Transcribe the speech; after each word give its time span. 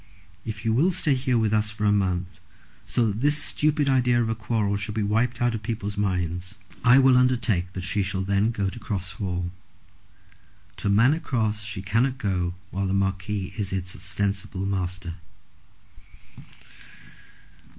If 0.45 0.65
you 0.65 0.73
will 0.73 0.91
stay 0.91 1.13
here 1.13 1.37
with 1.37 1.53
us 1.53 1.69
for 1.69 1.85
a 1.85 1.91
month, 1.91 2.39
so 2.87 3.05
that 3.05 3.21
this 3.21 3.37
stupid 3.37 3.87
idea 3.87 4.19
of 4.19 4.29
a 4.29 4.33
quarrel 4.33 4.75
shall 4.75 4.95
be 4.95 5.03
wiped 5.03 5.43
out 5.43 5.53
of 5.53 5.61
people's 5.61 5.95
minds, 5.95 6.55
I 6.83 6.97
will 6.97 7.15
undertake 7.15 7.73
that 7.73 7.83
she 7.83 8.01
shall 8.01 8.23
then 8.23 8.49
go 8.49 8.67
to 8.67 8.79
Cross 8.79 9.11
Hall. 9.19 9.51
To 10.77 10.89
Manor 10.89 11.19
Cross 11.19 11.61
she 11.65 11.83
cannot 11.83 12.17
go 12.17 12.55
while 12.71 12.87
the 12.87 12.93
Marquis 12.95 13.53
is 13.59 13.71
its 13.71 13.95
ostensible 13.95 14.65
master." 14.65 15.13